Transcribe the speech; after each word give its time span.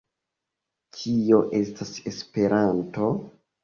Kio 0.95 1.43
estas 1.61 1.95
Esperanto? 2.15 3.17